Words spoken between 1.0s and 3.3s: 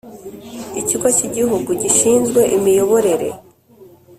cy Igihugu Gishinzwe Imiyoborere